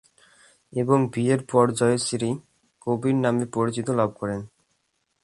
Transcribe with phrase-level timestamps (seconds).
[0.73, 2.31] এবং বিয়ের পরে জয়শ্রী
[2.81, 4.41] কবির নামে পরিচিতি লাভ করেন।